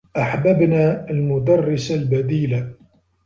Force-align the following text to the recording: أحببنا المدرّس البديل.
أحببنا 0.17 1.09
المدرّس 1.09 1.91
البديل. 1.91 2.73